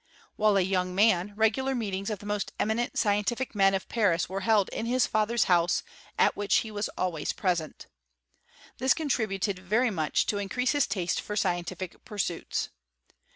While 0.35 0.57
a 0.57 0.61
young 0.61 0.95
man, 0.95 1.31
regular 1.35 1.75
meetings, 1.75 2.09
of 2.09 2.17
the 2.17 2.25
most 2.25 2.53
eminent 2.59 2.97
scientific 2.97 3.53
men 3.53 3.75
of 3.75 3.87
Paris 3.87 4.27
were 4.27 4.39
held 4.39 4.67
in 4.69 4.87
his 4.87 5.05
father's 5.05 5.43
house, 5.43 5.83
at 6.17 6.35
which 6.35 6.55
he 6.65 6.71
was 6.71 6.89
always 6.97 7.33
presents 7.33 7.85
Tliis 8.79 8.95
contributed 8.95 9.59
very 9.59 9.91
much 9.91 10.25
to 10.25 10.39
increase 10.39 10.71
his 10.71 10.87
taste 10.87 11.21
foE 11.21 11.35
scientific 11.35 12.03
pursuits. 12.03 12.69